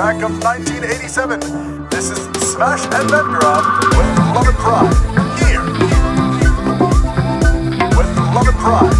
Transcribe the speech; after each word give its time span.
track 0.00 0.22
of 0.22 0.32
1987. 0.42 1.40
This 1.90 2.08
is 2.08 2.18
Smash 2.52 2.84
and 2.84 3.10
Vengerov 3.10 3.64
with 3.98 4.08
Love 4.34 4.48
and 4.48 4.56
Pride. 4.56 4.96
Here. 5.38 5.62
With 7.98 8.08
Love 8.34 8.48
and 8.48 8.56
Pride. 8.56 8.99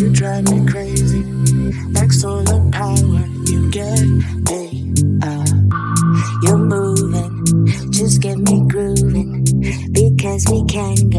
you 0.00 0.10
drive 0.10 0.44
me 0.44 0.66
crazy. 0.66 1.22
Next 1.90 2.22
to 2.22 2.28
the 2.42 2.70
power 2.72 3.22
you 3.50 3.70
get, 3.70 4.00
me 4.48 4.94
uh, 5.22 5.44
you're 6.42 6.56
moving, 6.56 7.66
just 7.92 8.22
get 8.22 8.38
me 8.38 8.62
grooving, 8.66 9.44
because 9.92 10.46
we 10.50 10.64
can 10.64 11.09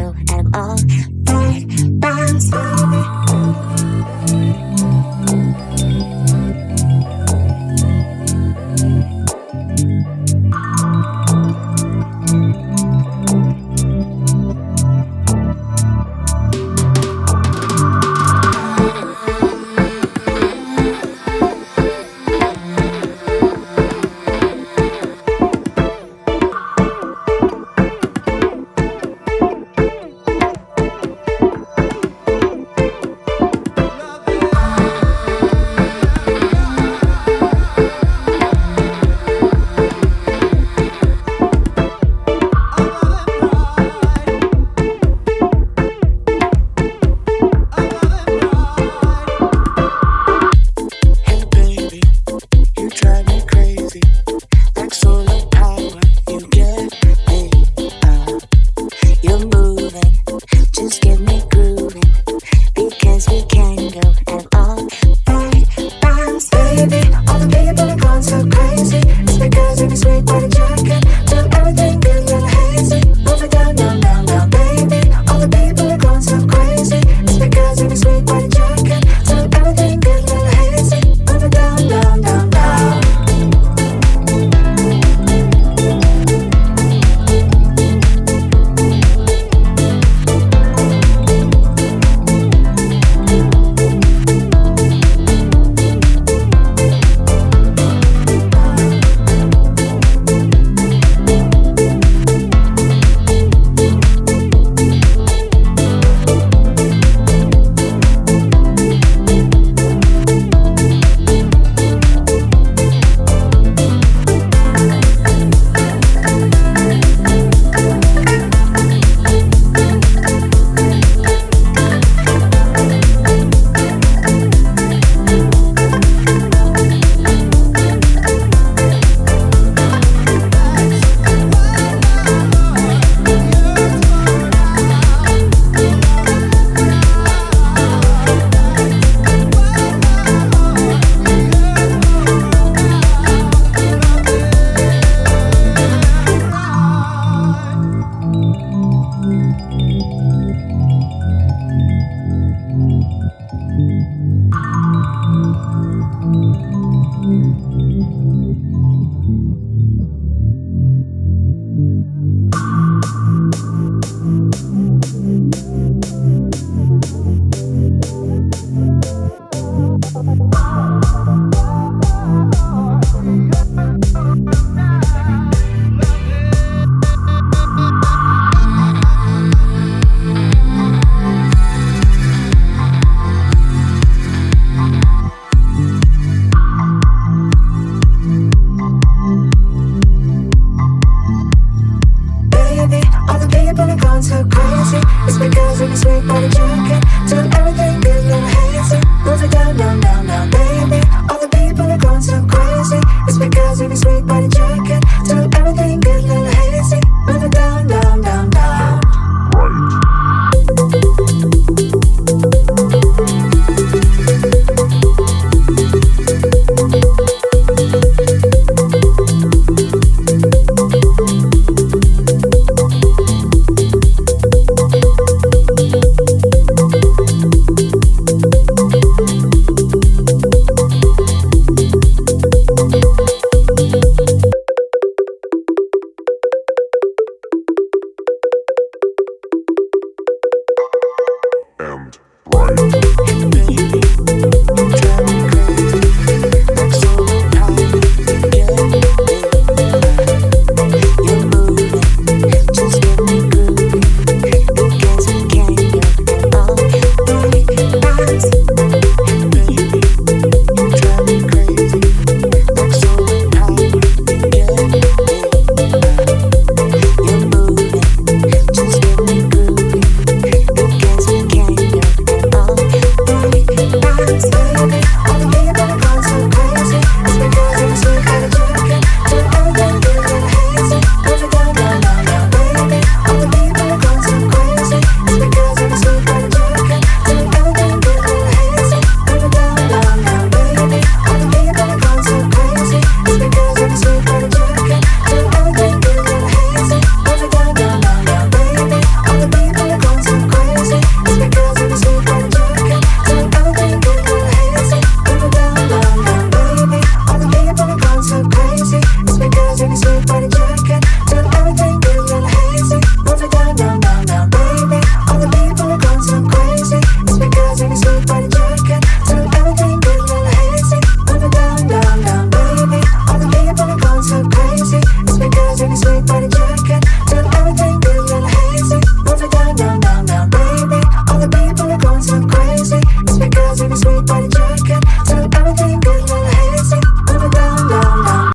and 241.91 242.17
bright. 242.45 243.60